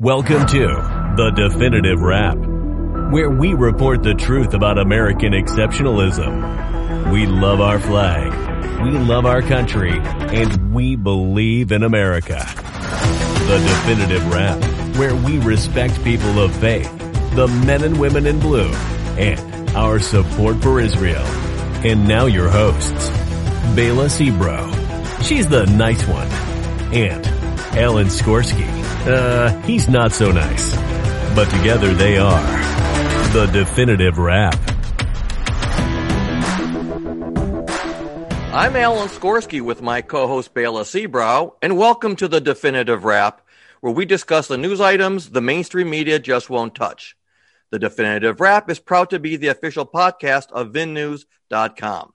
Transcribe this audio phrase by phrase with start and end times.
[0.00, 0.66] Welcome to
[1.18, 2.38] The Definitive Wrap,
[3.12, 7.12] where we report the truth about American exceptionalism.
[7.12, 8.32] We love our flag,
[8.82, 12.38] we love our country, and we believe in America.
[12.38, 16.90] The Definitive Wrap, where we respect people of faith,
[17.34, 18.70] the men and women in blue,
[19.18, 21.26] and our support for Israel.
[21.84, 23.10] And now your hosts,
[23.76, 25.22] Bela Sebro.
[25.22, 26.28] She's the nice one.
[26.90, 27.26] And
[27.76, 28.79] Alan Skorsky.
[29.06, 30.76] Uh, he's not so nice.
[31.34, 32.42] But together they are
[33.32, 34.54] the definitive wrap.
[38.52, 43.40] I'm Alan Skorsky with my co-host Bela Sebrow, and welcome to the Definitive Wrap,
[43.80, 47.16] where we discuss the news items the mainstream media just won't touch.
[47.70, 52.12] The Definitive Wrap is proud to be the official podcast of VinNews.com.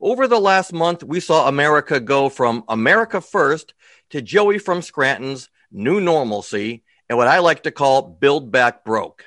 [0.00, 3.74] Over the last month, we saw America go from America First
[4.10, 9.24] to Joey from Scranton's new normalcy, and what I like to call build back broke.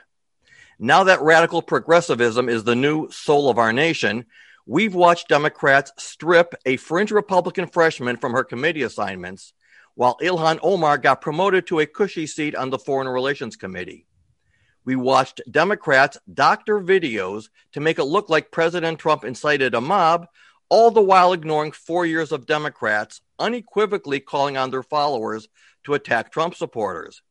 [0.80, 4.26] Now that radical progressivism is the new soul of our nation,
[4.66, 9.54] we've watched Democrats strip a fringe Republican freshman from her committee assignments,
[9.96, 14.06] while Ilhan Omar got promoted to a cushy seat on the Foreign Relations Committee.
[14.84, 20.28] We watched Democrats doctor videos to make it look like President Trump incited a mob,
[20.70, 25.48] all the while ignoring four years of Democrats unequivocally calling on their followers
[25.86, 27.22] to attack Trump supporters.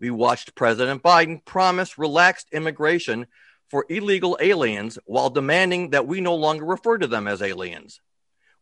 [0.00, 3.26] We watched President Biden promise relaxed immigration
[3.68, 8.00] for illegal aliens while demanding that we no longer refer to them as aliens.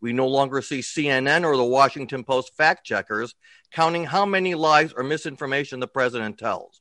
[0.00, 3.34] We no longer see CNN or the Washington Post fact checkers
[3.72, 6.80] counting how many lies or misinformation the president tells.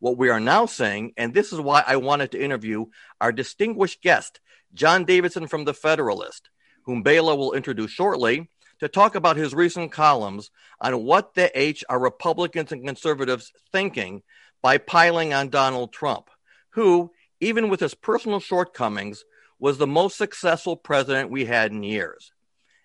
[0.00, 2.86] What we are now saying, and this is why I wanted to interview
[3.20, 4.40] our distinguished guest,
[4.72, 6.50] John Davidson from The Federalist,
[6.84, 8.50] whom Bela will introduce shortly,
[8.84, 14.22] to talk about his recent columns on what the H are Republicans and conservatives thinking
[14.60, 16.28] by piling on Donald Trump,
[16.70, 19.24] who, even with his personal shortcomings,
[19.58, 22.30] was the most successful president we had in years.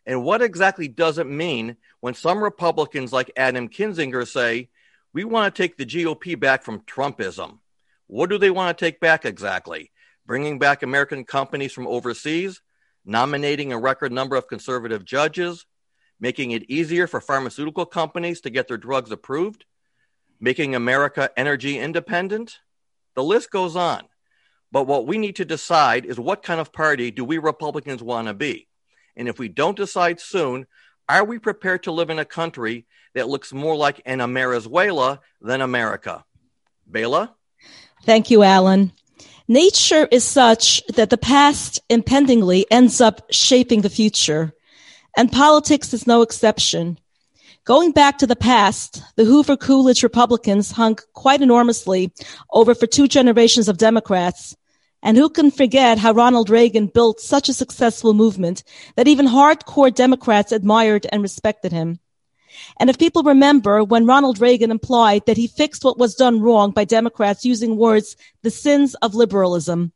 [0.06, 4.70] And what exactly does it mean when some Republicans like Adam Kinzinger say,
[5.12, 7.60] we want to take the GOP back from Trumpism?
[8.08, 9.92] What do they want to take back exactly?
[10.26, 12.62] Bringing back American companies from overseas?
[13.04, 15.66] Nominating a record number of conservative judges?
[16.20, 19.66] Making it easier for pharmaceutical companies to get their drugs approved,
[20.40, 22.60] making America energy independent.
[23.16, 24.04] The list goes on.
[24.72, 28.28] But what we need to decide is what kind of party do we Republicans want
[28.28, 28.68] to be?
[29.16, 30.68] And if we don't decide soon,
[31.08, 35.62] are we prepared to live in a country that looks more like an Amerizuela than
[35.62, 36.24] America?
[36.86, 37.34] Bela?
[38.04, 38.92] Thank you, Alan.
[39.48, 44.54] Nature is such that the past impendingly ends up shaping the future.
[45.20, 46.98] And politics is no exception.
[47.66, 52.14] Going back to the past, the Hoover Coolidge Republicans hung quite enormously
[52.54, 54.56] over for two generations of Democrats.
[55.04, 58.64] And who can forget how Ronald Reagan built such a successful movement
[58.96, 62.00] that even hardcore Democrats admired and respected him?
[62.80, 66.72] And if people remember when Ronald Reagan implied that he fixed what was done wrong
[66.72, 69.92] by Democrats using words, the sins of liberalism.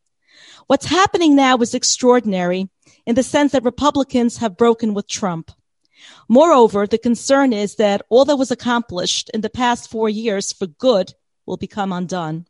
[0.67, 2.67] What's happening now is extraordinary
[3.05, 5.51] in the sense that Republicans have broken with Trump.
[6.27, 10.67] Moreover, the concern is that all that was accomplished in the past four years for
[10.67, 11.13] good
[11.45, 12.45] will become undone.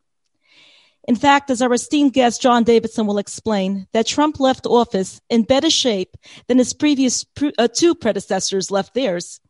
[1.06, 5.44] In fact, as our esteemed guest John Davidson will explain, that Trump left office in
[5.44, 6.16] better shape
[6.48, 9.42] than his previous pre- uh, two predecessors left theirs.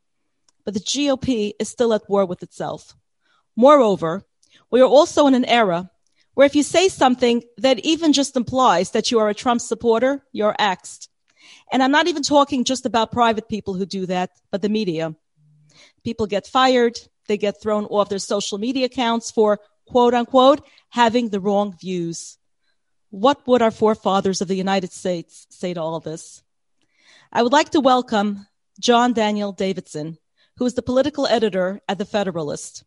[0.65, 2.95] But the GOP is still at war with itself.
[3.55, 4.25] Moreover,
[4.71, 5.91] we are also in an era
[6.33, 10.23] where if you say something that even just implies that you are a Trump supporter,
[10.31, 11.09] you're axed.
[11.71, 15.15] And I'm not even talking just about private people who do that, but the media.
[16.03, 16.99] People get fired.
[17.27, 22.37] They get thrown off their social media accounts for quote unquote having the wrong views.
[23.09, 26.43] What would our forefathers of the United States say to all this?
[27.31, 28.47] I would like to welcome
[28.79, 30.17] John Daniel Davidson,
[30.57, 32.83] who is the political editor at The Federalist.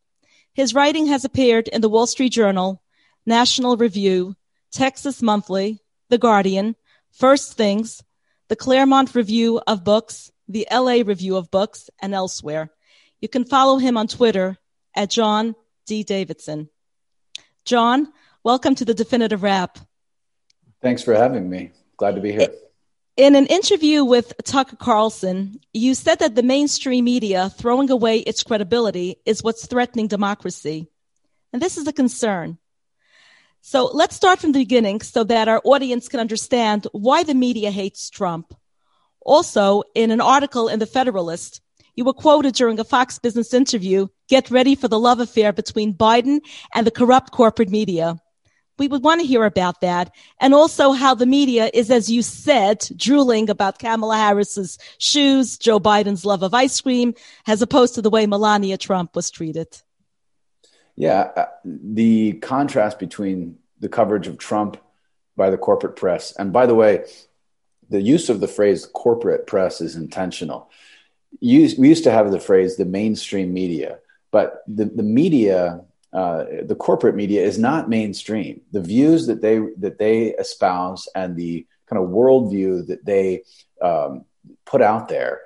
[0.53, 2.83] His writing has appeared in the Wall Street Journal,
[3.27, 4.37] National Review,
[4.71, 5.81] Texas Monthly,
[6.11, 6.77] The Guardian,
[7.11, 8.03] First Things,
[8.49, 12.71] the Claremont Review of Books, the LA Review of Books, and elsewhere.
[13.21, 14.57] You can follow him on Twitter
[14.95, 15.57] at John
[15.87, 16.05] D.
[16.05, 16.69] Davidson.
[17.65, 18.13] John,
[18.45, 19.79] welcome to the Definitive Wrap.
[20.81, 21.73] Thanks for having me.
[21.97, 22.49] Glad to be here.
[23.17, 28.43] In an interview with Tucker Carlson, you said that the mainstream media throwing away its
[28.43, 30.87] credibility is what's threatening democracy.
[31.53, 32.59] And this is a concern.
[33.69, 37.73] So let's start from the beginning so that our audience can understand why the media
[37.73, 38.55] hates Trump.
[39.21, 41.61] Also, in an article in The Federalist,
[41.97, 45.95] you were quoted during a Fox Business interview get ready for the love affair between
[45.95, 46.43] Biden
[46.77, 48.21] and the corrupt corporate media.
[48.79, 50.15] We would want to hear about that.
[50.41, 55.81] And also how the media is, as you said, drooling about Kamala Harris's shoes, Joe
[55.81, 57.15] Biden's love of ice cream,
[57.49, 59.83] as opposed to the way Melania Trump was treated.
[60.97, 61.31] Yeah.
[61.37, 64.79] Uh, the contrast between the coverage of Trump
[65.37, 67.05] by the corporate press, and by the way,
[67.91, 70.71] the use of the phrase corporate press is intentional.
[71.41, 73.99] we used to have the phrase the mainstream media,
[74.33, 78.63] but the, the media uh, the corporate media is not mainstream.
[78.73, 83.43] The views that they that they espouse and the kind of worldview that they
[83.83, 84.25] um,
[84.65, 85.43] put out there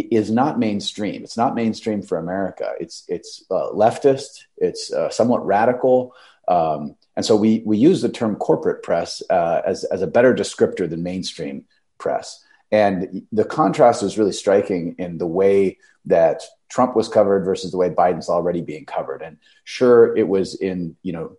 [0.00, 1.22] is not mainstream.
[1.24, 2.72] It's not mainstream for America.
[2.80, 4.44] It's it's uh, leftist.
[4.56, 6.14] It's uh, somewhat radical.
[6.46, 10.34] Um, and so we we use the term corporate press uh, as as a better
[10.34, 11.64] descriptor than mainstream
[11.98, 12.44] press.
[12.70, 17.78] And the contrast is really striking in the way that Trump was covered versus the
[17.78, 19.22] way Biden's already being covered.
[19.22, 21.36] And sure, it was in, you know,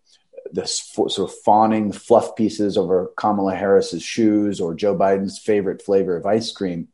[0.51, 6.17] the sort of fawning fluff pieces over Kamala Harris's shoes or Joe Biden's favorite flavor
[6.17, 6.87] of ice cream.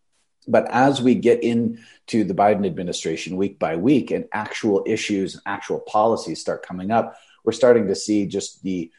[0.47, 5.43] But as we get into the Biden administration week by week and actual issues, and
[5.45, 8.91] actual policies start coming up, we're starting to see just the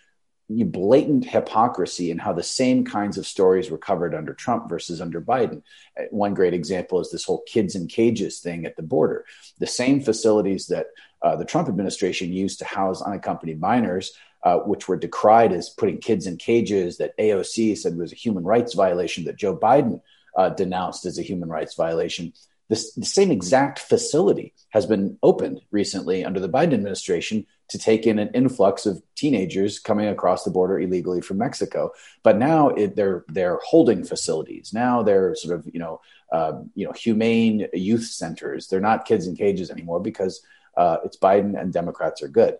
[0.48, 5.20] blatant hypocrisy in how the same kinds of stories were covered under Trump versus under
[5.20, 5.62] Biden.
[6.10, 9.24] One great example is this whole kids in cages thing at the border.
[9.58, 10.86] The same facilities that
[11.20, 14.12] uh, the Trump administration used to house unaccompanied minors,
[14.44, 18.44] uh, which were decried as putting kids in cages, that AOC said was a human
[18.44, 20.00] rights violation, that Joe Biden
[20.36, 22.32] uh, denounced as a human rights violation.
[22.68, 28.06] This, the same exact facility has been opened recently under the Biden administration to take
[28.06, 31.90] in an influx of teenagers coming across the border illegally from Mexico.
[32.22, 34.72] But now it, they're they're holding facilities.
[34.72, 36.00] Now they're sort of you know
[36.32, 38.68] uh, you know humane youth centers.
[38.68, 40.42] They're not kids in cages anymore because
[40.76, 42.58] uh, it's Biden and Democrats are good.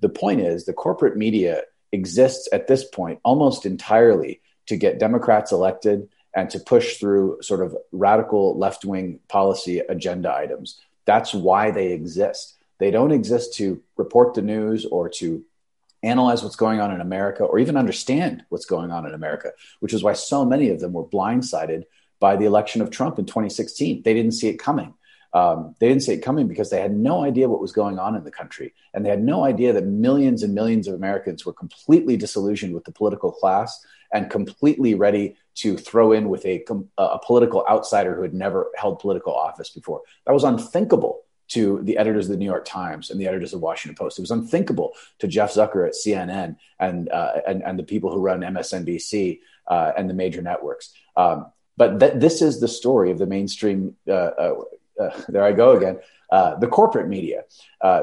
[0.00, 5.52] The point is the corporate media exists at this point almost entirely to get Democrats
[5.52, 10.80] elected and to push through sort of radical left wing policy agenda items.
[11.04, 12.54] That's why they exist.
[12.78, 15.44] They don't exist to report the news or to
[16.02, 19.92] analyze what's going on in America or even understand what's going on in America, which
[19.92, 21.84] is why so many of them were blindsided
[22.18, 24.02] by the election of Trump in 2016.
[24.02, 24.94] They didn't see it coming.
[25.34, 28.16] Um, they didn't see it coming because they had no idea what was going on
[28.16, 28.74] in the country.
[28.92, 32.84] And they had no idea that millions and millions of Americans were completely disillusioned with
[32.84, 36.64] the political class and completely ready to throw in with a,
[36.98, 40.02] a political outsider who had never held political office before.
[40.26, 43.60] That was unthinkable to the editors of the New York Times and the editors of
[43.60, 44.18] the Washington Post.
[44.18, 48.20] It was unthinkable to Jeff Zucker at CNN and uh, and, and the people who
[48.20, 50.92] run MSNBC uh, and the major networks.
[51.16, 53.96] Um, but th- this is the story of the mainstream.
[54.08, 54.54] Uh, uh,
[54.98, 55.98] uh there I go again.
[56.30, 57.44] Uh, the corporate media.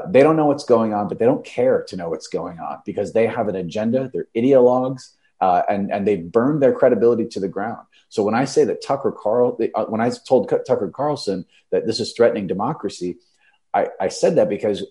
[0.08, 2.78] they don't know what's going on, but they don't care to know what's going on
[2.86, 4.08] because they have an agenda.
[4.12, 5.14] They're ideologues.
[5.40, 7.86] And and they've burned their credibility to the ground.
[8.08, 9.58] So when I say that Tucker Carl,
[9.88, 13.18] when I told Tucker Carlson that this is threatening democracy,
[13.72, 14.84] I, I said that because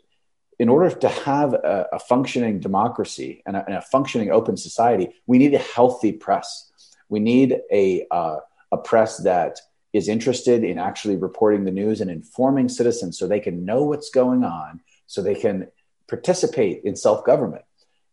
[0.58, 5.10] in order to have a, a functioning democracy and a, and a, functioning open society,
[5.26, 6.70] we need a healthy press.
[7.08, 8.40] We need a, uh,
[8.72, 9.60] a press that
[9.94, 14.10] is interested in actually reporting the news and informing citizens so they can know what's
[14.10, 15.70] going on, so they can
[16.08, 17.64] participate in self government.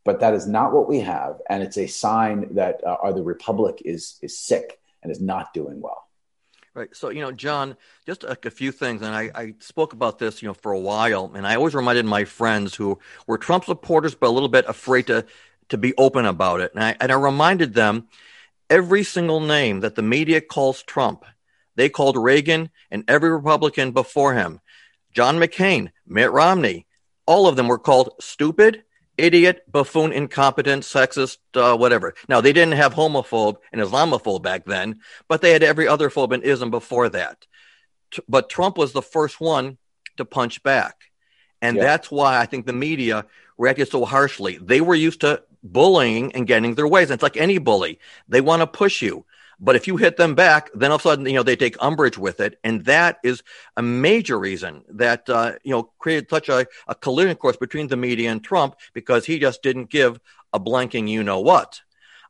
[0.07, 1.41] But that is not what we have.
[1.51, 5.81] And it's a sign that uh, the republic is, is sick and is not doing
[5.81, 6.05] well.
[6.73, 6.95] Right.
[6.95, 10.43] So, you know, John, just a, a, few things, and I, I spoke about this,
[10.43, 14.15] you know, for a while, and I always reminded my friends who were Trump supporters,
[14.15, 15.25] but a little bit afraid to
[15.69, 16.73] to be open about it.
[16.75, 18.09] And I, and I reminded them
[18.71, 21.25] every single name that the media calls Trump,
[21.75, 24.61] they called Reagan and every Republican before him,
[25.13, 26.87] John McCain, Mitt Romney,
[27.27, 28.85] all of them were called stupid,
[29.19, 32.15] idiot, buffoon, incompetent, sexist, uh, whatever.
[32.29, 36.33] Now, they didn't have homophobe and Islamophobe back then, but they had every other phobe
[36.33, 37.47] and ism before that.
[38.11, 39.79] T- but Trump was the first one
[40.17, 41.11] to punch back.
[41.63, 41.85] And yeah.
[41.85, 43.27] that's why I think the media
[43.59, 44.59] reacted so harshly.
[44.61, 47.11] They were used to bullying and getting their ways.
[47.11, 47.99] And it's like any bully.
[48.29, 49.25] They want to push you.
[49.59, 51.77] But if you hit them back, then all of a sudden, you know, they take
[51.81, 52.59] umbrage with it.
[52.63, 53.43] And that is
[53.77, 57.97] a major reason that, uh, you know, created such a, a collision course between the
[57.97, 60.21] media and Trump because he just didn't give
[60.53, 61.81] a blanking you know what.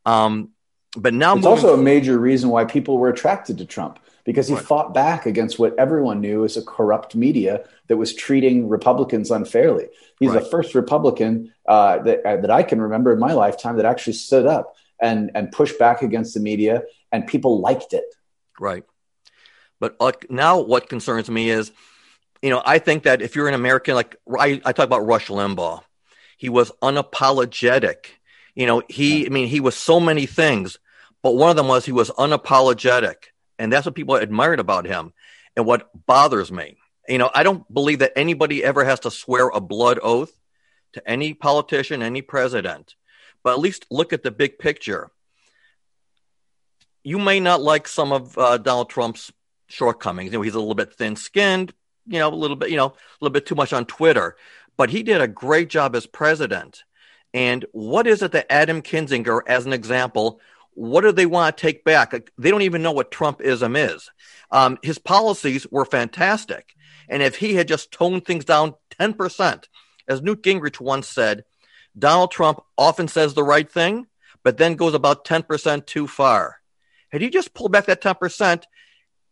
[0.04, 0.50] Um,
[0.96, 4.54] but now it's also a major reason why people were attracted to Trump because he
[4.54, 4.64] right.
[4.64, 9.88] fought back against what everyone knew as a corrupt media that was treating Republicans unfairly.
[10.18, 10.42] He's right.
[10.42, 14.14] the first Republican uh, that, uh, that I can remember in my lifetime that actually
[14.14, 18.04] stood up and and pushed back against the media and people liked it.
[18.58, 18.84] Right.
[19.78, 21.70] But uh, now what concerns me is
[22.42, 25.28] you know, I think that if you're an American, like I, I talk about Rush
[25.28, 25.82] Limbaugh,
[26.36, 28.06] he was unapologetic.
[28.54, 30.78] You know, he, I mean, he was so many things,
[31.22, 33.14] but one of them was he was unapologetic.
[33.58, 35.12] And that's what people admired about him
[35.56, 36.76] and what bothers me.
[37.08, 40.32] You know, I don't believe that anybody ever has to swear a blood oath
[40.92, 42.94] to any politician, any president,
[43.46, 45.08] but at least look at the big picture.
[47.04, 49.32] You may not like some of uh, Donald Trump's
[49.68, 50.32] shortcomings.
[50.32, 51.72] You know, he's a little bit thin skinned,
[52.08, 54.34] you know, a little bit, you know, a little bit too much on Twitter,
[54.76, 56.82] but he did a great job as president.
[57.32, 60.40] And what is it that Adam Kinzinger, as an example,
[60.74, 62.14] what do they want to take back?
[62.36, 64.10] They don't even know what Trumpism is.
[64.50, 66.74] Um, his policies were fantastic.
[67.08, 69.66] And if he had just toned things down 10%,
[70.08, 71.44] as Newt Gingrich once said,
[71.98, 74.06] Donald Trump often says the right thing,
[74.42, 76.60] but then goes about 10% too far.
[77.10, 78.64] Had he just pulled back that 10%,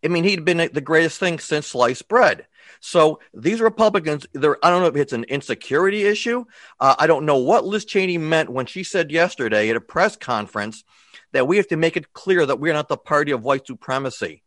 [0.05, 2.47] I mean, he'd been the greatest thing since sliced bread.
[2.81, 6.45] So these Republicans, I don't know if it's an insecurity issue.
[6.79, 10.17] Uh, I don't know what Liz Cheney meant when she said yesterday at a press
[10.17, 10.85] conference
[11.33, 14.44] that we have to make it clear that we're not the party of white supremacy.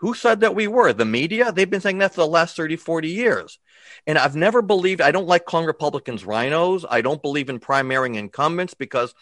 [0.00, 0.92] Who said that we were?
[0.92, 1.52] The media?
[1.52, 3.58] They've been saying that for the last 30, 40 years.
[4.06, 6.86] And I've never believed, I don't like calling Republicans RINOs.
[6.88, 9.14] I don't believe in primarying incumbents because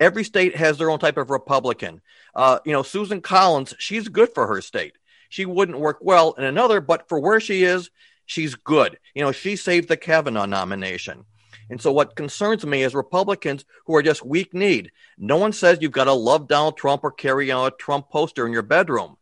[0.00, 2.00] every state has their own type of Republican.
[2.34, 4.94] Uh, you know, Susan Collins, she's good for her state.
[5.28, 7.90] She wouldn't work well in another, but for where she is,
[8.26, 8.98] she's good.
[9.14, 11.24] You know, she saved the Kavanaugh nomination.
[11.70, 14.90] And so what concerns me is Republicans who are just weak need.
[15.16, 18.46] No one says you've got to love Donald Trump or carry on a Trump poster
[18.46, 19.16] in your bedroom.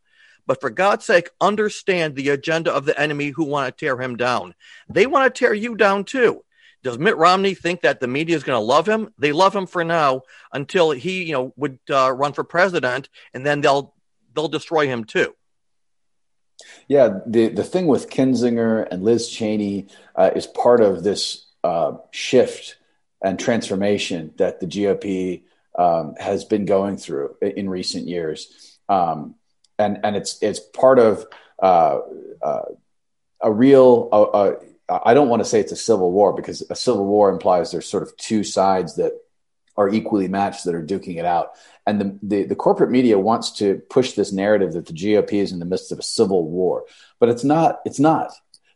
[0.47, 4.17] But for God's sake, understand the agenda of the enemy who want to tear him
[4.17, 4.55] down.
[4.89, 6.45] They want to tear you down too.
[6.83, 9.15] Does Mitt Romney think that the media is going to love him?
[9.17, 10.23] They love him for now
[10.53, 13.95] until he, you know, would uh, run for president, and then they'll
[14.35, 15.35] they'll destroy him too.
[16.89, 21.99] Yeah, the the thing with Kinzinger and Liz Cheney uh, is part of this uh,
[22.11, 22.77] shift
[23.23, 25.43] and transformation that the GOP
[25.79, 28.79] um, has been going through in recent years.
[28.89, 29.37] Um,
[29.83, 31.27] and and it's it's part of
[31.61, 31.99] uh,
[32.43, 32.63] uh,
[33.41, 34.09] a real.
[34.13, 34.53] Uh,
[34.89, 37.89] I don't want to say it's a civil war because a civil war implies there's
[37.89, 39.13] sort of two sides that
[39.77, 41.53] are equally matched that are duking it out.
[41.87, 45.51] And the, the, the, corporate media wants to push this narrative that the GOP is
[45.51, 46.85] in the midst of a civil war,
[47.19, 47.81] but it's not.
[47.87, 48.33] It's not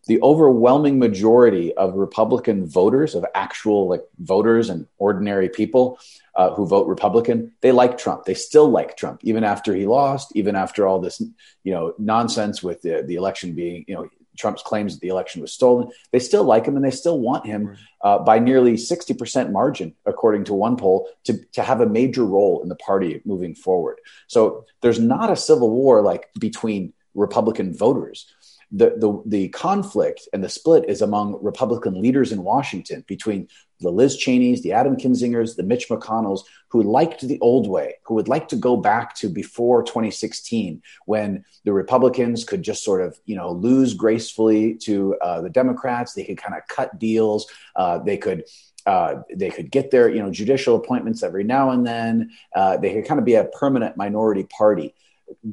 [0.06, 5.98] the overwhelming majority of Republican voters, of actual like voters and ordinary people
[6.36, 8.24] uh, who vote Republican, they like Trump.
[8.24, 11.20] They still like Trump, even after he lost, even after all this,
[11.64, 15.40] you know, nonsense with the, the election being, you know, Trump's claims that the election
[15.40, 15.88] was stolen.
[16.12, 20.44] They still like him and they still want him uh, by nearly 60% margin, according
[20.44, 23.98] to one poll, to, to have a major role in the party moving forward.
[24.26, 28.30] So there's not a civil war like between Republican voters
[28.72, 33.48] the, the, the conflict and the split is among Republican leaders in Washington between
[33.80, 38.14] the Liz Cheneys, the Adam Kinzingers, the Mitch McConnells, who liked the old way, who
[38.14, 43.18] would like to go back to before 2016, when the Republicans could just sort of,
[43.26, 46.14] you know, lose gracefully to uh, the Democrats.
[46.14, 47.46] They could kind of cut deals.
[47.74, 48.44] Uh, they could.
[48.86, 52.30] Uh, they could get their, you know, judicial appointments every now and then.
[52.54, 54.94] Uh, they could kind of be a permanent minority party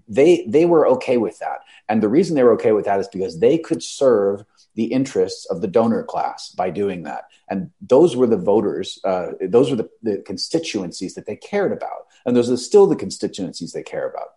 [0.07, 1.59] they they were okay with that.
[1.89, 4.43] And the reason they were okay with that is because they could serve
[4.75, 7.25] the interests of the donor class by doing that.
[7.49, 12.07] And those were the voters uh, those were the, the constituencies that they cared about.
[12.25, 14.29] And those are still the constituencies they care about.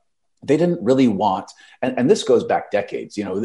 [0.42, 1.50] They didn't really want
[1.82, 3.40] and, and this goes back decades you know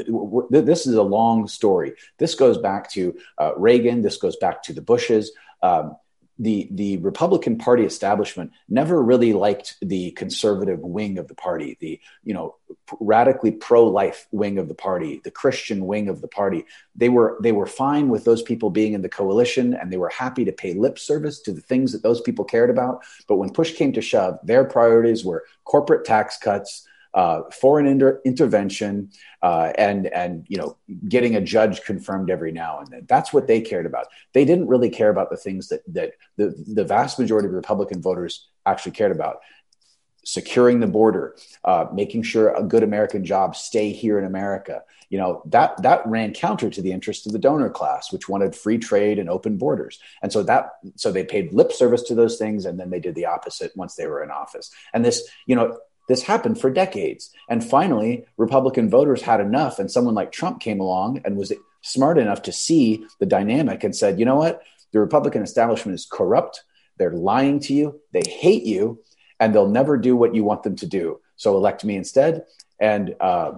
[0.49, 1.93] this is a long story.
[2.17, 4.01] This goes back to uh, reagan.
[4.01, 5.31] This goes back to the bushes.
[5.63, 5.95] Um,
[6.39, 11.99] the the Republican Party establishment never really liked the conservative wing of the party, the
[12.23, 12.55] you know
[12.99, 16.65] radically pro-life wing of the party, the Christian wing of the party.
[16.95, 20.09] They were they were fine with those people being in the coalition, and they were
[20.09, 23.03] happy to pay lip service to the things that those people cared about.
[23.27, 28.21] But when push came to shove, their priorities were corporate tax cuts, uh, foreign inter-
[28.23, 30.77] intervention uh, and and you know
[31.07, 33.05] getting a judge confirmed every now and then.
[33.07, 34.07] That's what they cared about.
[34.33, 38.01] They didn't really care about the things that that the the vast majority of Republican
[38.01, 39.37] voters actually cared about.
[40.23, 44.83] Securing the border, uh, making sure a good American job stay here in America.
[45.09, 48.55] You know that that ran counter to the interest of the donor class, which wanted
[48.55, 49.99] free trade and open borders.
[50.21, 53.15] And so that so they paid lip service to those things, and then they did
[53.15, 54.69] the opposite once they were in office.
[54.93, 57.31] And this, you know, this happened for decades.
[57.49, 62.17] And finally, Republican voters had enough, and someone like Trump came along and was smart
[62.17, 64.61] enough to see the dynamic and said, you know what?
[64.91, 66.63] The Republican establishment is corrupt.
[66.97, 68.01] They're lying to you.
[68.11, 69.01] They hate you,
[69.39, 71.19] and they'll never do what you want them to do.
[71.35, 72.45] So elect me instead.
[72.79, 73.53] And uh,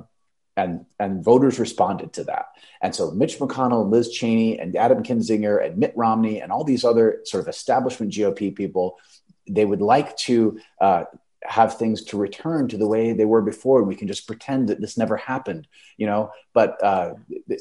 [0.55, 2.47] and and voters responded to that.
[2.81, 6.85] And so Mitch McConnell, Liz Cheney, and Adam Kinzinger, and Mitt Romney, and all these
[6.85, 9.00] other sort of establishment GOP people,
[9.50, 11.05] they would like to uh,
[11.45, 13.83] have things to return to the way they were before.
[13.83, 16.31] We can just pretend that this never happened, you know.
[16.53, 17.13] But uh,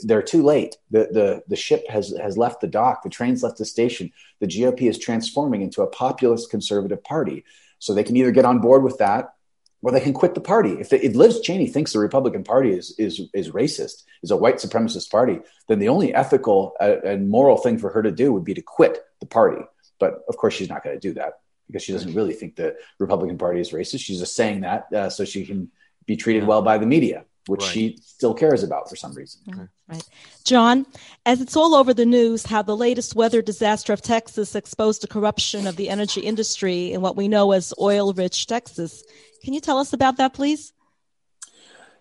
[0.04, 0.76] they're too late.
[0.90, 3.02] The the the ship has has left the dock.
[3.02, 4.12] The train's left the station.
[4.40, 7.44] The GOP is transforming into a populist conservative party.
[7.78, 9.34] So they can either get on board with that
[9.82, 10.70] or they can quit the party.
[10.78, 14.56] If, if Liz Cheney thinks the Republican Party is is is racist, is a white
[14.56, 18.44] supremacist party, then the only ethical uh, and moral thing for her to do would
[18.44, 19.62] be to quit the party.
[19.98, 22.76] But of course, she's not going to do that because she doesn't really think the
[22.99, 24.00] Republican Party is racist.
[24.00, 25.71] She's just saying that uh, so she can
[26.07, 27.71] be treated well by the media, which right.
[27.71, 29.69] she still cares about for some reason.
[29.88, 30.09] Right.
[30.45, 30.87] John,
[31.26, 35.09] as it's all over the news how the latest weather disaster of Texas exposed the
[35.09, 39.04] corruption of the energy industry in what we know as oil rich Texas
[39.42, 40.73] can you tell us about that, please?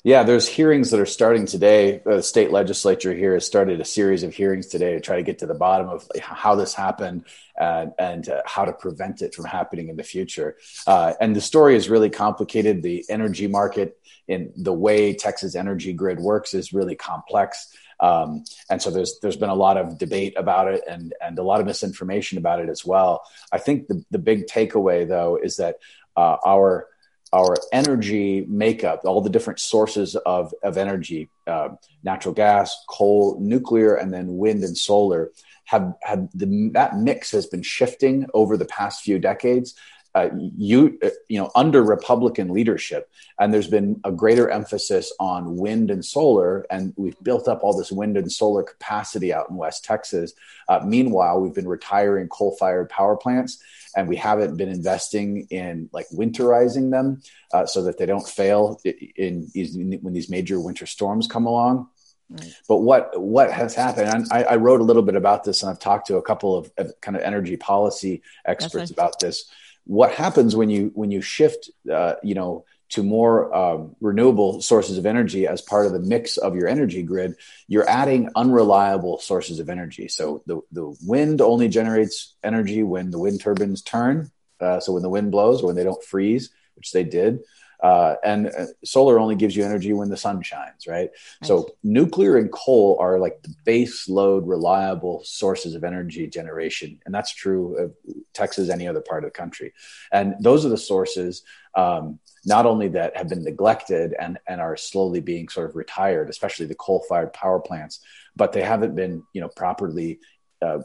[0.04, 2.02] Yeah, there's hearings that are starting today.
[2.04, 5.40] The state legislature here has started a series of hearings today to try to get
[5.40, 9.46] to the bottom of how this happened and, and uh, how to prevent it from
[9.46, 10.58] happening in the future.
[10.88, 12.82] Uh, and the story is really complicated.
[12.82, 17.72] The energy market in the way Texas energy grid works is really complex.
[18.00, 21.44] Um, and so there's there's been a lot of debate about it and and a
[21.44, 23.22] lot of misinformation about it as well.
[23.52, 25.76] I think the the big takeaway though is that
[26.18, 26.88] uh, our
[27.34, 31.70] our energy makeup, all the different sources of, of energy, uh,
[32.04, 35.32] natural gas, coal, nuclear, and then wind and solar,
[35.66, 39.76] have, have the, that mix has been shifting over the past few decades
[40.14, 45.56] uh, you uh, you know under Republican leadership, and there's been a greater emphasis on
[45.56, 49.56] wind and solar, and we've built up all this wind and solar capacity out in
[49.56, 50.34] West Texas.
[50.68, 53.64] Uh, meanwhile, we've been retiring coal-fired power plants,
[53.96, 57.22] and we haven't been investing in like winterizing them
[57.54, 61.88] uh, so that they don't fail in, in, when these major winter storms come along.
[62.30, 62.54] Right.
[62.68, 64.10] But what what has happened?
[64.10, 66.56] And I, I, wrote a little bit about this, and I've talked to a couple
[66.56, 69.52] of, of kind of energy policy experts about this
[69.92, 74.98] what happens when you when you shift uh, you know to more um, renewable sources
[74.98, 77.36] of energy as part of the mix of your energy grid,
[77.68, 80.08] you're adding unreliable sources of energy.
[80.10, 84.32] So the, the wind only generates energy when the wind turbines turn.
[84.60, 87.40] Uh, so when the wind blows or when they don't freeze, which they did.
[87.82, 91.10] Uh, and uh, solar only gives you energy when the sun shines, right?
[91.42, 91.48] right?
[91.48, 97.14] So nuclear and coal are like the base load, reliable sources of energy generation, and
[97.14, 97.94] that's true of
[98.34, 99.74] Texas, any other part of the country.
[100.12, 101.44] And those are the sources
[101.76, 106.30] um, not only that have been neglected and and are slowly being sort of retired,
[106.30, 108.00] especially the coal-fired power plants,
[108.36, 110.20] but they haven't been you know properly
[110.62, 110.80] uh,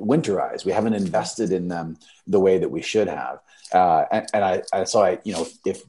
[0.00, 0.64] winterized.
[0.64, 3.38] We haven't invested in them the way that we should have.
[3.72, 5.82] Uh, and, and I, I, so I, you know, if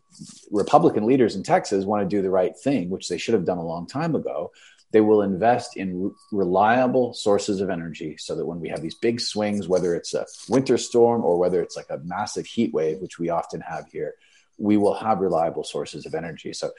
[0.52, 3.58] Republican leaders in Texas want to do the right thing, which they should have done
[3.58, 4.52] a long time ago,
[4.92, 8.96] they will invest in re- reliable sources of energy so that when we have these
[8.96, 13.00] big swings, whether it's a winter storm or whether it's like a massive heat wave,
[13.00, 14.16] which we often have here,
[14.58, 16.54] we will have reliable sources of energy.
[16.54, 16.72] So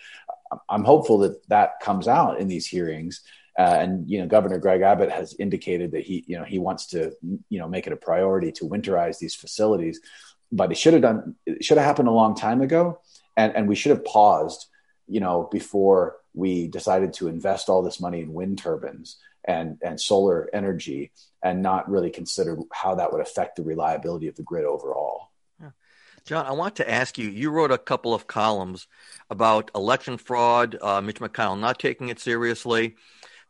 [0.68, 3.22] I'm hopeful that that comes out in these hearings.
[3.58, 6.86] Uh, and you know, Governor Greg Abbott has indicated that he, you know, he wants
[6.86, 7.12] to,
[7.50, 10.00] you know, make it a priority to winterize these facilities
[10.52, 13.00] but it should have done it should have happened a long time ago
[13.36, 14.66] and and we should have paused
[15.08, 20.00] you know before we decided to invest all this money in wind turbines and and
[20.00, 21.10] solar energy
[21.42, 25.30] and not really consider how that would affect the reliability of the grid overall
[26.24, 27.28] John, I want to ask you.
[27.28, 28.86] You wrote a couple of columns
[29.28, 32.94] about election fraud, uh, Mitch McConnell not taking it seriously.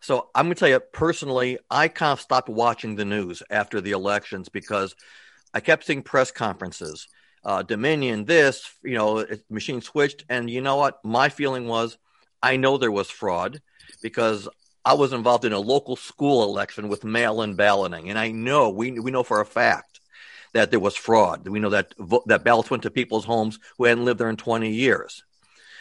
[0.02, 3.80] So I'm going to tell you personally, I kind of stopped watching the news after
[3.80, 4.96] the elections because
[5.54, 7.06] I kept seeing press conferences,
[7.44, 10.24] uh, Dominion, this, you know, machine switched.
[10.28, 10.98] And you know what?
[11.04, 11.98] My feeling was
[12.42, 13.62] I know there was fraud
[14.02, 14.48] because
[14.84, 18.10] I was involved in a local school election with mail in balloting.
[18.10, 20.00] And I know, we, we know for a fact
[20.52, 21.46] that there was fraud.
[21.46, 21.94] We know that,
[22.26, 25.22] that ballots went to people's homes who hadn't lived there in 20 years.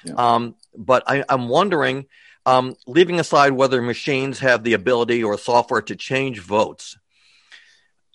[0.05, 0.13] Yeah.
[0.13, 2.05] Um, but I, I'm wondering,
[2.45, 6.97] um, leaving aside whether machines have the ability or software to change votes,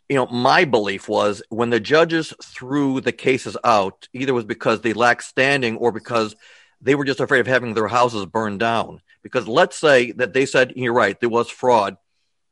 [0.09, 4.81] you know, my belief was when the judges threw the cases out, either was because
[4.81, 6.37] they lacked standing or because
[6.81, 9.01] they were just afraid of having their houses burned down.
[9.23, 11.97] Because let's say that they said, you're right, there was fraud.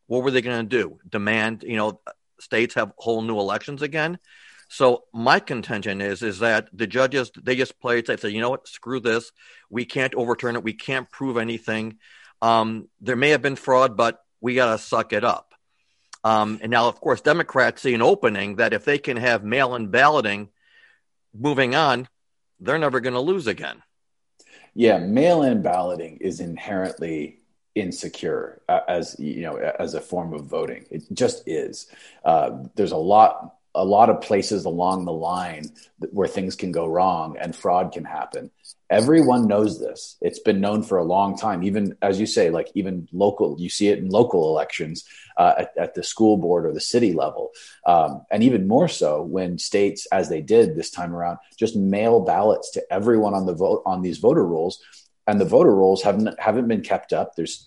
[0.07, 0.99] What were they going to do?
[1.09, 2.01] Demand, you know,
[2.41, 4.19] states have whole new elections again?
[4.75, 8.19] So my contention is is that the judges they just played safe.
[8.19, 8.67] Say, you know what?
[8.67, 9.31] Screw this.
[9.71, 10.65] We can't overturn it.
[10.65, 11.99] We can't prove anything.
[12.43, 15.55] Um, there may have been fraud, but we got to suck it up.
[16.25, 19.77] Um, and now, of course, Democrats see an opening that if they can have mail
[19.77, 20.49] in balloting
[21.33, 22.09] moving on,
[22.59, 23.81] they're never going to lose again.
[24.75, 27.39] Yeah, mail-in balloting is inherently
[27.77, 30.87] insecure as you know as a form of voting.
[30.91, 31.87] It just is.
[32.25, 35.71] Uh, there's a lot a lot of places along the line
[36.11, 38.51] where things can go wrong and fraud can happen.
[38.91, 40.17] Everyone knows this.
[40.21, 41.65] It's been known for a long time.
[41.65, 45.05] Even as you say, like even local, you see it in local elections
[45.37, 47.51] uh, at, at, the school board or the city level,
[47.87, 52.21] um, and even more so when states, as they did this time around, just mail
[52.21, 54.81] ballots to everyone on the vote on these voter rolls,
[55.27, 57.35] and the voter rolls haven't haven't been kept up.
[57.35, 57.67] There's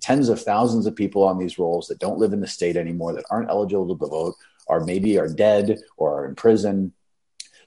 [0.00, 3.12] tens of thousands of people on these rolls that don't live in the state anymore
[3.12, 4.34] that aren't eligible to vote
[4.66, 6.92] or maybe are dead or are in prison.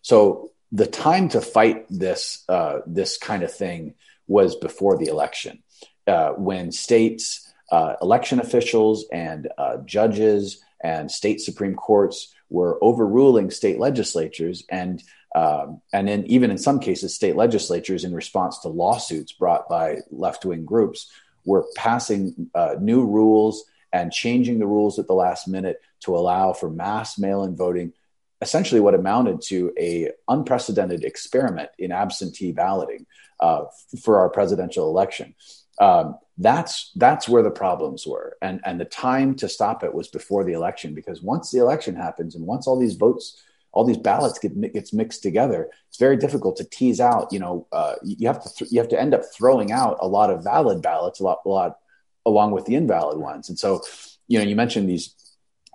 [0.02, 3.96] So the time to fight this uh, this kind of thing
[4.28, 5.62] was before the election,
[6.08, 13.50] uh, when states, uh, election officials, and uh, judges and state supreme courts were overruling
[13.50, 15.02] state legislatures and
[15.36, 19.98] um, and then even in some cases state legislatures in response to lawsuits brought by
[20.12, 21.10] left wing groups
[21.46, 26.52] were passing uh, new rules and changing the rules at the last minute to allow
[26.52, 27.94] for mass mail-in voting
[28.42, 33.06] essentially what amounted to a unprecedented experiment in absentee balloting
[33.40, 33.64] uh,
[34.02, 35.34] for our presidential election.
[35.80, 38.36] Um, that's that's where the problems were.
[38.42, 41.96] And and the time to stop it was before the election because once the election
[41.96, 46.16] happens and once all these votes all these ballots get gets mixed together it's very
[46.16, 49.14] difficult to tease out you know uh, you have to th- you have to end
[49.14, 51.80] up throwing out a lot of valid ballots a lot a lot
[52.26, 53.50] along with the invalid ones.
[53.50, 53.82] And so,
[54.28, 55.16] you know, you mentioned these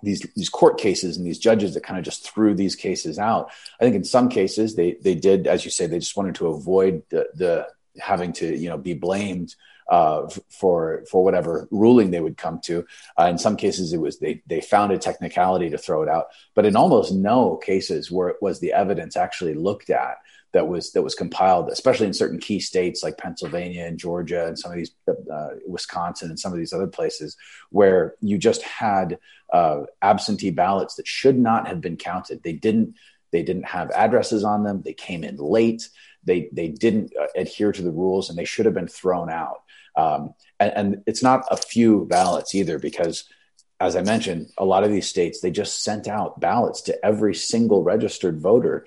[0.01, 3.51] these these court cases and these judges that kind of just threw these cases out.
[3.79, 6.47] I think in some cases they they did, as you say, they just wanted to
[6.47, 7.67] avoid the, the
[7.99, 9.55] having to you know be blamed
[9.89, 12.85] uh, for for whatever ruling they would come to.
[13.19, 16.27] Uh, in some cases, it was they they found a technicality to throw it out,
[16.55, 20.17] but in almost no cases where it was the evidence actually looked at
[20.51, 24.57] that was that was compiled, especially in certain key states like Pennsylvania and Georgia and
[24.57, 27.37] some of these uh, Wisconsin and some of these other places
[27.69, 29.19] where you just had
[29.53, 32.41] uh, absentee ballots that should not have been counted.
[32.43, 32.95] They didn't
[33.31, 34.81] they didn't have addresses on them.
[34.81, 35.87] They came in late.
[36.23, 39.61] They they didn't uh, adhere to the rules and they should have been thrown out.
[39.95, 43.25] Um, and, and it's not a few ballots either because
[43.81, 47.33] as I mentioned, a lot of these states, they just sent out ballots to every
[47.33, 48.85] single registered voter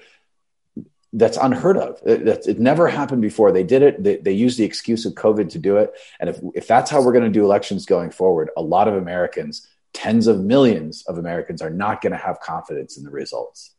[1.12, 2.00] that's unheard of.
[2.06, 3.52] It, it, never happened before.
[3.52, 4.02] They did it.
[4.02, 5.92] They, they used the excuse of COVID to do it.
[6.20, 8.94] And if, if that's how we're going to do elections going forward, a lot of
[8.94, 13.72] Americans, tens of millions of Americans, are not going to have confidence in the results.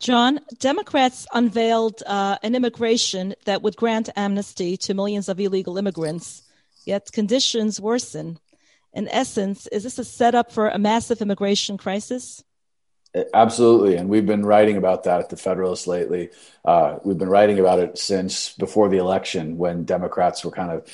[0.00, 6.42] John, Democrats unveiled uh, an immigration that would grant amnesty to millions of illegal immigrants,
[6.84, 8.38] yet conditions worsen.
[8.92, 12.42] In essence, is this a setup for a massive immigration crisis?
[13.34, 16.30] Absolutely, and we've been writing about that at the Federalist lately.
[16.64, 20.88] Uh, we've been writing about it since before the election, when Democrats were kind of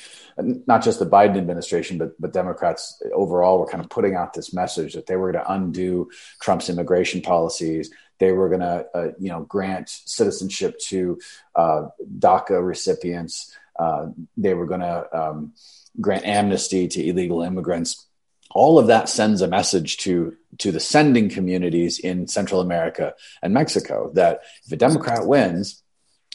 [0.66, 4.52] not just the Biden administration, but but Democrats overall were kind of putting out this
[4.52, 7.90] message that they were going to undo Trump's immigration policies.
[8.18, 11.20] They were going to, uh, you know, grant citizenship to
[11.54, 11.86] uh,
[12.18, 13.56] DACA recipients.
[13.78, 15.52] Uh, they were going to um,
[16.00, 18.07] grant amnesty to illegal immigrants
[18.50, 23.54] all of that sends a message to to the sending communities in Central America and
[23.54, 25.82] Mexico that if a Democrat wins,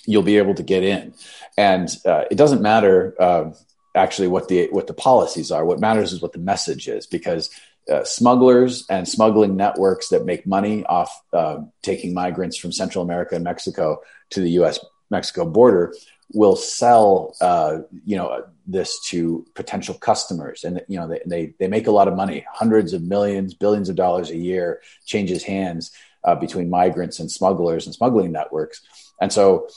[0.06, 1.14] you'll be able to get in,
[1.58, 3.52] and uh, it doesn't matter uh,
[3.96, 5.66] actually what the what the policies are.
[5.66, 7.50] What matters is what the message is, because
[7.92, 13.36] uh, smugglers and smuggling networks that make money off uh, taking migrants from Central America
[13.36, 14.80] and Mexico to the U.S.
[15.10, 15.94] Mexico border
[16.34, 20.64] will sell uh, you know this to potential customers.
[20.64, 23.90] And you know they, they, they make a lot of money hundreds of millions billions
[23.90, 25.92] of dollars a year changes hands
[26.24, 28.82] uh, between migrants and smugglers and smuggling networks.
[29.22, 29.68] And so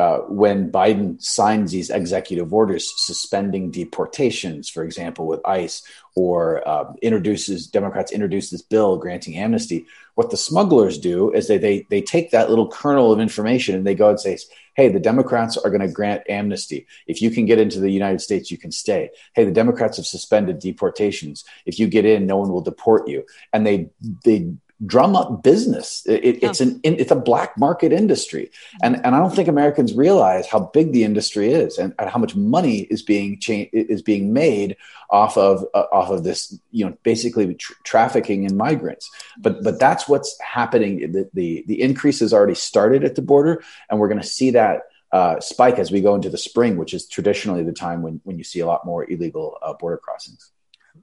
[0.00, 5.82] uh, when Biden signs these executive orders suspending deportations, for example, with ICE,
[6.14, 11.58] or uh, introduces Democrats introduce this bill granting amnesty, what the smugglers do is they
[11.58, 14.38] they they take that little kernel of information and they go and say,
[14.74, 16.86] "Hey, the Democrats are going to grant amnesty.
[17.06, 19.10] If you can get into the United States, you can stay.
[19.34, 21.44] Hey, the Democrats have suspended deportations.
[21.66, 23.90] If you get in, no one will deport you." And they
[24.24, 24.52] they
[24.86, 26.02] drum up business.
[26.06, 28.50] It, it's an it's a black market industry,
[28.82, 32.18] and and I don't think Americans realize how big the industry is and, and how
[32.18, 34.76] much money is being cha- is being made
[35.10, 39.10] off of uh, off of this you know basically tra- trafficking in migrants.
[39.38, 41.12] But but that's what's happening.
[41.12, 44.50] The, the the increase has already started at the border, and we're going to see
[44.52, 44.82] that.
[45.12, 48.38] Uh, spike as we go into the spring, which is traditionally the time when, when
[48.38, 50.52] you see a lot more illegal uh, border crossings.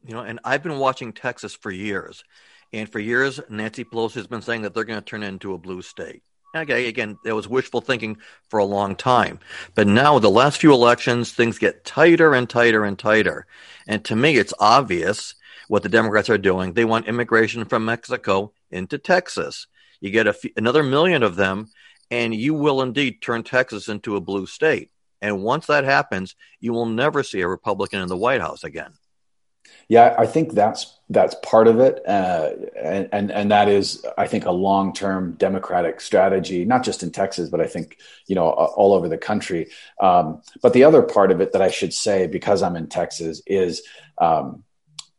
[0.05, 2.23] You know, and I've been watching Texas for years,
[2.77, 5.57] and for years, Nancy Pelosi has been saying that they're going to turn into a
[5.57, 6.23] blue state.
[6.55, 8.17] Okay, again, that was wishful thinking
[8.49, 9.39] for a long time.
[9.75, 13.45] But now, with the last few elections, things get tighter and tighter and tighter.
[13.87, 15.35] And to me, it's obvious
[15.67, 16.73] what the Democrats are doing.
[16.73, 19.67] They want immigration from Mexico into Texas.
[19.99, 21.69] You get another million of them,
[22.09, 24.89] and you will indeed turn Texas into a blue state.
[25.21, 28.93] And once that happens, you will never see a Republican in the White House again.
[29.87, 34.27] Yeah, I think that's that's part of it, uh, and, and and that is, I
[34.27, 38.49] think, a long term Democratic strategy, not just in Texas, but I think you know
[38.49, 39.69] all over the country.
[40.01, 43.41] Um, but the other part of it that I should say, because I'm in Texas,
[43.47, 43.83] is
[44.17, 44.63] um,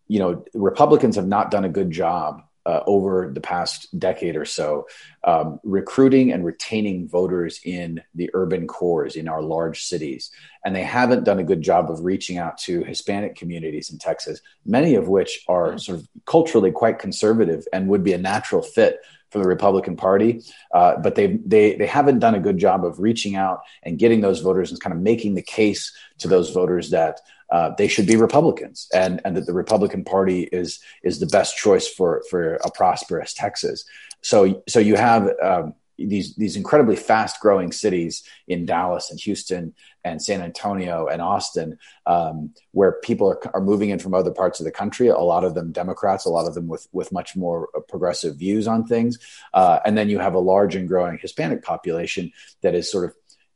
[0.07, 4.45] you know Republicans have not done a good job uh, over the past decade or
[4.45, 4.87] so,
[5.25, 10.31] um, recruiting and retaining voters in the urban cores in our large cities.
[10.67, 14.43] And they haven't done a good job of reaching out to Hispanic communities in Texas,
[14.67, 18.99] many of which are sort of culturally quite conservative and would be a natural fit
[19.31, 20.43] for the Republican Party,
[20.75, 24.21] uh, but they they they haven't done a good job of reaching out and getting
[24.21, 28.07] those voters and kind of making the case to those voters that uh, they should
[28.07, 32.55] be Republicans, and and that the Republican Party is is the best choice for for
[32.57, 33.85] a prosperous Texas.
[34.23, 39.75] So so you have um, these these incredibly fast growing cities in Dallas and Houston
[40.05, 44.61] and San Antonio and Austin, um, where people are, are moving in from other parts
[44.61, 45.09] of the country.
[45.09, 48.69] A lot of them Democrats, a lot of them with with much more progressive views
[48.69, 49.19] on things.
[49.53, 52.33] Uh, and then you have a large and growing Hispanic population
[52.63, 53.15] that is sort of,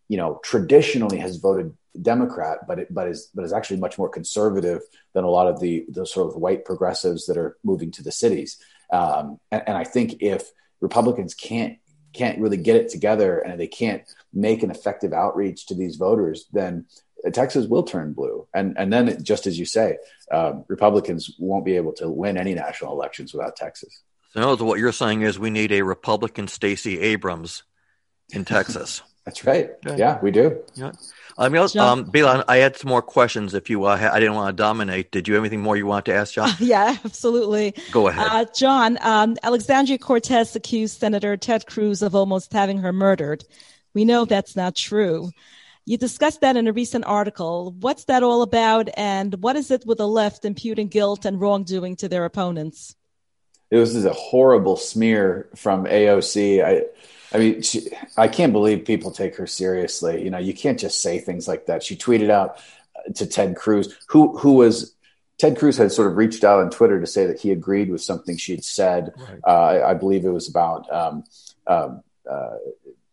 [0.09, 4.09] you know, traditionally has voted Democrat, but it, but is but is actually much more
[4.09, 4.81] conservative
[5.14, 8.12] than a lot of the the sort of white progressives that are moving to the
[8.12, 8.59] cities.
[8.92, 10.50] Um, and, and I think if
[10.81, 11.78] Republicans can't
[12.12, 14.02] can't really get it together and they can't
[14.33, 16.87] make an effective outreach to these voters, then
[17.33, 18.46] Texas will turn blue.
[18.55, 19.98] And and then just as you say,
[20.31, 24.02] um, Republicans won't be able to win any national elections without Texas.
[24.35, 27.64] So what you're saying is we need a Republican Stacey Abrams
[28.33, 29.02] in Texas.
[29.25, 29.71] That's right.
[29.97, 30.61] Yeah, we do.
[30.75, 30.93] Yeah.
[31.39, 33.55] I mean, um, Bela, I had some more questions.
[33.55, 35.13] If you, uh, I didn't want to dominate.
[35.13, 36.51] Did you have anything more you want to ask, John?
[36.51, 37.75] Uh, yeah, absolutely.
[37.93, 38.99] Go ahead, uh, John.
[39.01, 43.45] Um, Alexandria Cortez accused Senator Ted Cruz of almost having her murdered.
[43.95, 45.31] We know that's not true.
[45.85, 47.75] You discussed that in a recent article.
[47.81, 51.97] What's that all about, and what is it with the left imputing guilt and wrongdoing
[51.97, 52.95] to their opponents?
[53.71, 56.63] It was a horrible smear from AOC.
[56.63, 56.83] I
[57.35, 60.23] I mean, she, I can't believe people take her seriously.
[60.23, 61.83] You know, you can't just say things like that.
[61.83, 62.59] She tweeted out
[63.14, 64.95] to Ted Cruz, who who was
[65.38, 68.03] Ted Cruz had sort of reached out on Twitter to say that he agreed with
[68.03, 69.12] something she had said.
[69.16, 69.40] Right.
[69.45, 71.25] Uh, I, I, believe it was about, um,
[71.66, 72.59] um, uh,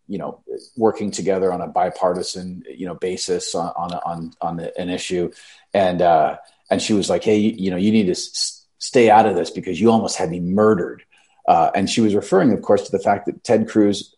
[0.08, 0.44] you know,
[0.78, 5.32] working together on a bipartisan, you know, basis on on on, on the, an issue,
[5.74, 6.38] and uh,
[6.70, 9.36] and she was like, hey, you, you know, you need to s- stay out of
[9.36, 11.04] this because you almost had me murdered.
[11.50, 14.16] Uh, and she was referring, of course, to the fact that Ted Cruz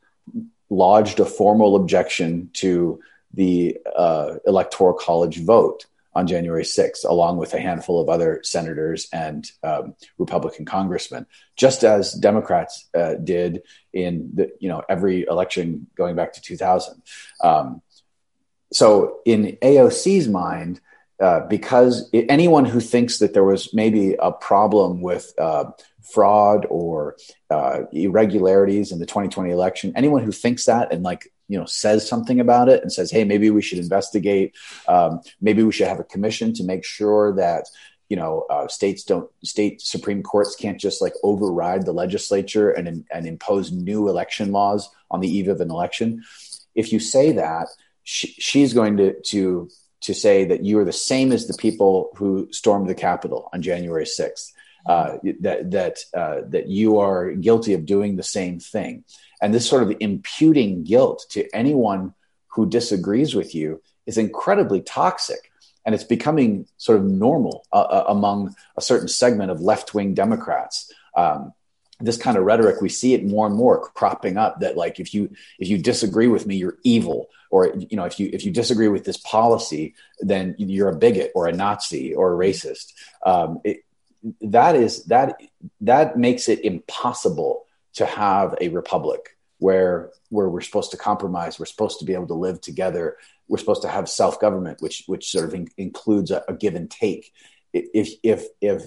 [0.69, 2.99] lodged a formal objection to
[3.33, 9.07] the uh, Electoral College vote on January 6th, along with a handful of other senators
[9.13, 13.61] and um, Republican congressmen, just as Democrats uh, did
[13.93, 17.01] in the you know every election going back to 2000.
[17.41, 17.81] Um,
[18.73, 20.81] so in AOC's mind,
[21.21, 25.65] uh, because anyone who thinks that there was maybe a problem with uh,
[26.13, 27.15] fraud or
[27.49, 32.07] uh, irregularities in the 2020 election, anyone who thinks that and like you know says
[32.07, 34.55] something about it and says, hey, maybe we should investigate,
[34.87, 37.65] um, maybe we should have a commission to make sure that
[38.09, 43.05] you know uh, states don't state supreme courts can't just like override the legislature and
[43.09, 46.23] and impose new election laws on the eve of an election.
[46.73, 47.67] If you say that,
[48.03, 49.69] she, she's going to to
[50.01, 53.61] to say that you are the same as the people who stormed the Capitol on
[53.61, 54.51] January 6th,
[54.85, 59.03] uh, that, that, uh, that you are guilty of doing the same thing.
[59.41, 62.13] And this sort of imputing guilt to anyone
[62.47, 65.51] who disagrees with you is incredibly toxic.
[65.85, 70.13] And it's becoming sort of normal uh, uh among a certain segment of left wing
[70.13, 70.91] Democrats.
[71.15, 71.53] Um,
[72.01, 75.13] this kind of rhetoric we see it more and more cropping up that like if
[75.13, 78.51] you if you disagree with me you're evil or you know if you if you
[78.51, 82.93] disagree with this policy then you're a bigot or a nazi or a racist
[83.25, 83.83] um, it,
[84.41, 85.39] that is that
[85.81, 91.65] that makes it impossible to have a republic where where we're supposed to compromise we're
[91.65, 95.45] supposed to be able to live together we're supposed to have self-government which which sort
[95.45, 97.31] of in, includes a, a give and take
[97.73, 98.83] if if if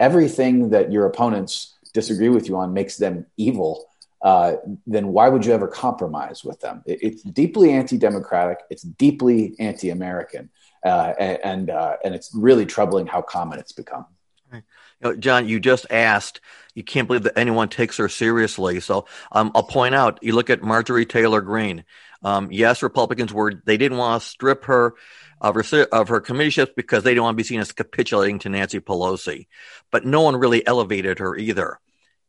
[0.00, 3.86] everything that your opponents disagree with you on makes them evil,
[4.22, 4.54] uh,
[4.86, 6.82] then why would you ever compromise with them?
[6.86, 8.58] It, it's deeply anti-democratic.
[8.70, 10.50] It's deeply anti-American,
[10.84, 14.06] uh, and uh, and it's really troubling how common it's become.
[14.52, 14.62] You
[15.02, 16.40] know, John, you just asked.
[16.74, 18.80] You can't believe that anyone takes her seriously.
[18.80, 20.18] So um, I'll point out.
[20.22, 21.84] You look at Marjorie Taylor Greene.
[22.22, 24.94] Um, yes, Republicans were they didn't want to strip her
[25.40, 28.48] of her of her committeeships because they didn't want to be seen as capitulating to
[28.48, 29.46] Nancy Pelosi,
[29.90, 31.78] but no one really elevated her either.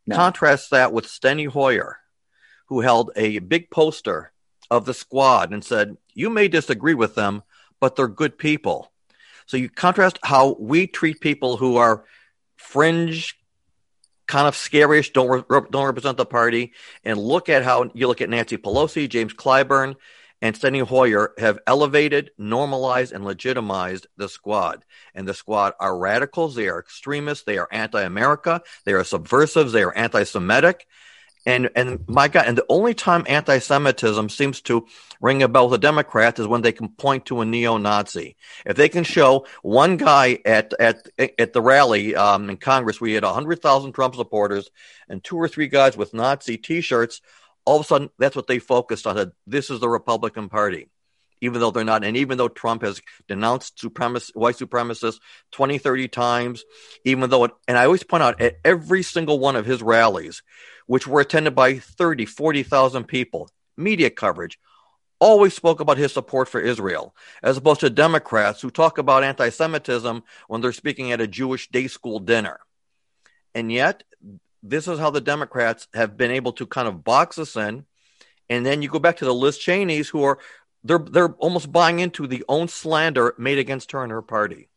[0.05, 0.15] No.
[0.15, 1.97] Contrast that with Steny Hoyer,
[2.67, 4.31] who held a big poster
[4.69, 7.43] of the squad and said, "You may disagree with them,
[7.79, 8.91] but they're good people."
[9.49, 12.05] So you contrast how we treat people who are
[12.55, 13.35] fringe,
[14.27, 18.21] kind of scarish, don't re- don't represent the party, and look at how you look
[18.21, 19.95] at Nancy Pelosi, James Clyburn,
[20.39, 24.85] and Steny Hoyer have elevated, normalized, and legitimized the squad.
[25.15, 29.81] And the squad are radicals, they are extremists, they are anti-America, they are subversives, they
[29.81, 30.85] are anti-Semitic,
[31.45, 34.85] and and my God, and the only time anti-Semitism seems to
[35.21, 38.35] ring a bell with the Democrats is when they can point to a neo-Nazi.
[38.65, 43.13] If they can show one guy at at at the rally um, in Congress, we
[43.13, 44.69] had hundred thousand Trump supporters
[45.07, 47.21] and two or three guys with Nazi T-shirts.
[47.65, 49.31] All of a sudden, that's what they focused on.
[49.45, 50.87] This is the Republican Party
[51.41, 52.03] even though they're not.
[52.03, 55.19] And even though Trump has denounced white supremacists
[55.51, 56.63] 20, 30 times,
[57.05, 60.43] even though, it, and I always point out at every single one of his rallies,
[60.87, 64.59] which were attended by 30, 40,000 people, media coverage,
[65.19, 69.49] always spoke about his support for Israel, as opposed to Democrats who talk about anti
[69.49, 72.59] Semitism when they're speaking at a Jewish day school dinner.
[73.53, 74.03] And yet,
[74.63, 77.85] this is how the Democrats have been able to kind of box us in.
[78.49, 80.39] And then you go back to the Liz Cheneys, who are
[80.83, 84.69] they're they're almost buying into the own slander made against her and her party.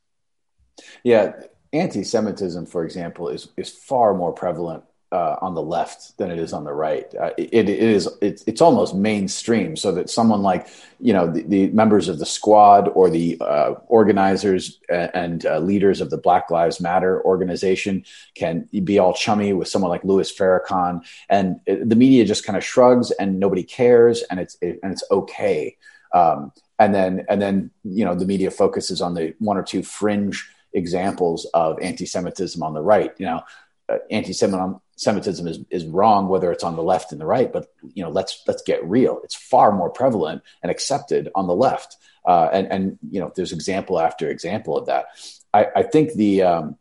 [1.04, 1.32] Yeah,
[1.72, 6.54] anti-Semitism, for example, is is far more prevalent uh, on the left than it is
[6.54, 7.14] on the right.
[7.14, 11.42] Uh, it, it is it's, it's almost mainstream, so that someone like you know the,
[11.42, 16.50] the members of the squad or the uh, organizers and uh, leaders of the Black
[16.50, 21.96] Lives Matter organization can be all chummy with someone like Louis Farrakhan, and it, the
[21.96, 25.76] media just kind of shrugs and nobody cares, and it's it, and it's okay.
[26.14, 29.82] Um, and then and then you know the media focuses on the one or two
[29.82, 33.12] fringe examples of anti-Semitism on the right.
[33.18, 33.42] You know,
[33.88, 37.52] uh, anti-Semitism is, is wrong, whether it's on the left and the right.
[37.52, 39.20] But you know, let's let's get real.
[39.24, 41.96] It's far more prevalent and accepted on the left.
[42.26, 45.06] Uh, and and you know, there's example after example of that.
[45.54, 46.76] I, I think the um,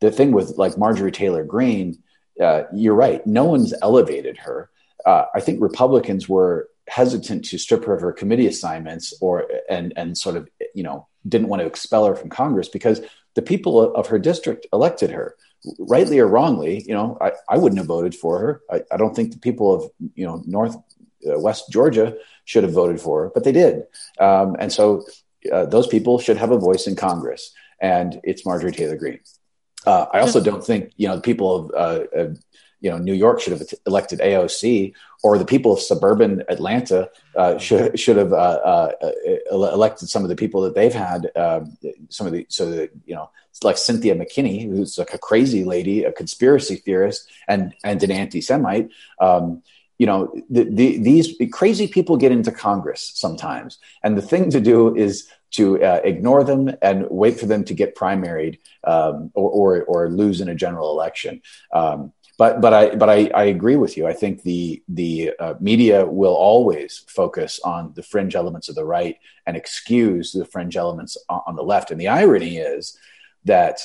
[0.00, 1.98] the thing with like Marjorie Taylor Greene,
[2.40, 3.26] uh, you're right.
[3.26, 4.70] No one's elevated her.
[5.04, 9.92] Uh, I think Republicans were hesitant to strip her of her committee assignments or and
[9.96, 13.00] and sort of you know didn't want to expel her from Congress because
[13.34, 15.36] the people of her district elected her
[15.78, 18.62] rightly or wrongly, you know, I, I wouldn't have voted for her.
[18.70, 22.72] I, I don't think the people of, you know, North, uh, West Georgia should have
[22.72, 23.84] voted for her, but they did.
[24.18, 25.06] Um, and so
[25.52, 27.52] uh, those people should have a voice in Congress.
[27.80, 29.20] And it's Marjorie Taylor Greene.
[29.86, 32.34] Uh, I also don't think, you know, the people of, uh,
[32.82, 34.92] you know, New York should have elected AOC,
[35.22, 38.90] or the people of suburban Atlanta uh, should should have uh, uh,
[39.50, 41.30] elected some of the people that they've had.
[41.36, 41.78] Um,
[42.10, 43.30] some of the so that, you know,
[43.62, 48.90] like Cynthia McKinney, who's like a crazy lady, a conspiracy theorist, and and an anti-Semite.
[49.20, 49.62] Um,
[49.98, 54.60] you know, the, the, these crazy people get into Congress sometimes, and the thing to
[54.60, 59.50] do is to uh, ignore them and wait for them to get primaried um, or,
[59.50, 61.42] or, or lose in a general election.
[61.72, 62.12] Um,
[62.42, 64.08] but but I but I, I agree with you.
[64.08, 68.84] I think the the uh, media will always focus on the fringe elements of the
[68.84, 71.92] right and excuse the fringe elements on, on the left.
[71.92, 72.98] And the irony is
[73.44, 73.78] that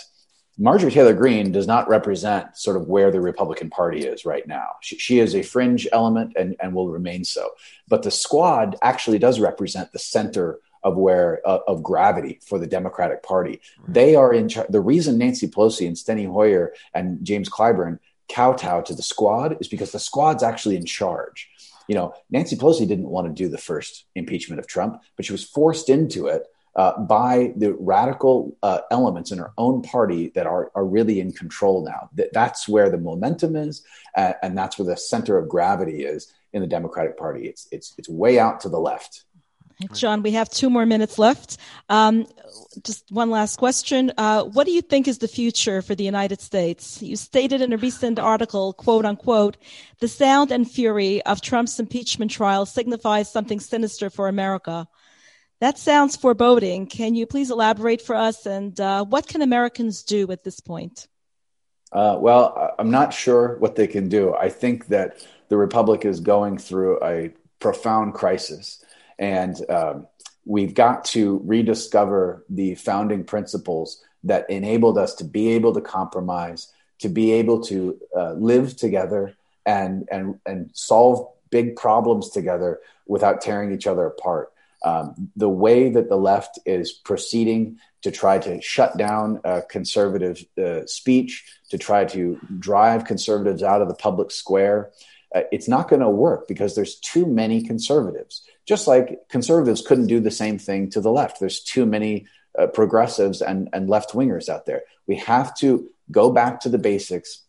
[0.57, 4.69] Marjorie Taylor Greene does not represent sort of where the Republican Party is right now.
[4.81, 7.51] She, she, is a fringe element and, and will remain so.
[7.87, 12.65] But the squad actually does represent the center of where uh, of gravity for the
[12.65, 13.61] Democratic Party.
[13.81, 13.93] Right.
[13.93, 14.69] They are in charge.
[14.69, 19.67] The reason Nancy Pelosi and Steny Hoyer and James Clyburn kowtow to the squad is
[19.67, 21.49] because the squad's actually in charge.
[21.87, 25.31] You know, Nancy Pelosi didn't want to do the first impeachment of Trump, but she
[25.31, 30.45] was forced into it uh, by the radical uh, elements in her own party that
[30.45, 32.09] are, are really in control now.
[32.13, 33.83] That, that's where the momentum is,
[34.15, 37.47] uh, and that's where the center of gravity is in the Democratic Party.
[37.47, 39.23] It's, it's, it's way out to the left.
[39.93, 41.57] John, we have two more minutes left.
[41.87, 42.25] Um,
[42.83, 44.11] just one last question.
[44.17, 47.01] Uh, what do you think is the future for the United States?
[47.01, 49.57] You stated in a recent article, quote unquote,
[49.99, 54.87] the sound and fury of Trump's impeachment trial signifies something sinister for America.
[55.59, 56.87] That sounds foreboding.
[56.87, 58.45] Can you please elaborate for us?
[58.45, 61.07] And uh, what can Americans do at this point?
[61.91, 64.35] Uh, well, I'm not sure what they can do.
[64.35, 68.83] I think that the Republic is going through a profound crisis
[69.19, 70.07] and um,
[70.45, 76.71] we've got to rediscover the founding principles that enabled us to be able to compromise,
[76.99, 83.41] to be able to uh, live together and, and, and solve big problems together without
[83.41, 84.51] tearing each other apart.
[84.83, 90.85] Um, the way that the left is proceeding to try to shut down conservative uh,
[90.85, 94.91] speech, to try to drive conservatives out of the public square,
[95.35, 98.47] uh, it's not going to work because there's too many conservatives.
[98.67, 101.39] Just like conservatives couldn't do the same thing to the left.
[101.39, 104.83] There's too many uh, progressives and, and left wingers out there.
[105.07, 107.43] We have to go back to the basics.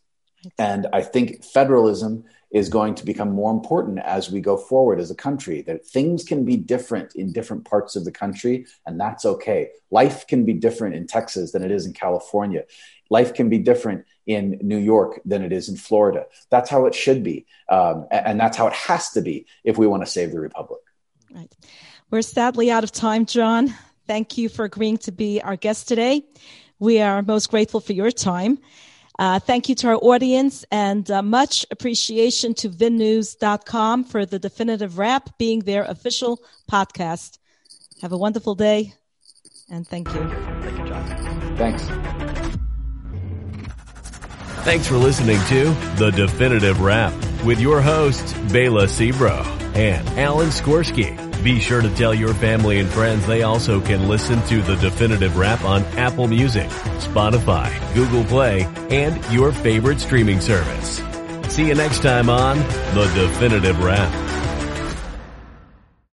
[0.59, 5.11] And I think federalism is going to become more important as we go forward as
[5.11, 9.27] a country that things can be different in different parts of the country and that's
[9.27, 12.65] okay life can be different in texas than it is in california
[13.11, 16.95] life can be different in new york than it is in florida that's how it
[16.95, 20.33] should be um, and that's how it has to be if we want to save
[20.33, 20.81] the republic
[21.35, 21.53] right
[22.11, 23.73] we're sadly out of time john
[24.07, 26.23] thank you for agreeing to be our guest today
[26.79, 28.59] we are most grateful for your time
[29.19, 34.97] uh, thank you to our audience and uh, much appreciation to vinnews.com for the definitive
[34.97, 37.39] wrap being their official podcast.
[38.01, 38.95] Have a wonderful day
[39.71, 40.29] and thank you.
[40.29, 41.57] Thank you, John.
[41.57, 41.83] Thanks.
[44.65, 47.15] Thanks for listening to The Definitive Wrap
[47.45, 51.15] with your host, Bela Sebro and Alan Skorsky.
[51.45, 55.37] Be sure to tell your family and friends they also can listen to The Definitive
[55.37, 56.69] Wrap on Apple Music,
[56.99, 61.01] Spotify, Google Play, and your favorite streaming service.
[61.49, 64.13] See you next time on The Definitive Wrap.